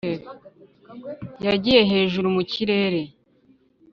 yagiye 1.45 1.81
hejuru 1.91 2.27
mukirere 2.35 3.01